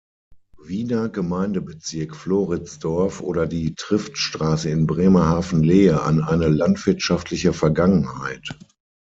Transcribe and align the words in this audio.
Wiener 0.59 1.09
Gemeindebezirk 1.09 2.15
Floridsdorf 2.15 3.21
oder 3.21 3.45
die 3.45 3.75
"Triftstraße" 3.77 4.67
in 4.71 4.87
Bremerhaven-Lehe 4.87 6.01
an 6.01 6.23
eine 6.23 6.47
landwirtschaftliche 6.47 7.53
Vergangenheit. 7.53 8.57